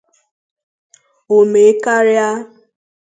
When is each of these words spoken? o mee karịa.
o 1.35 1.39
mee 1.51 1.71
karịa. 1.83 2.29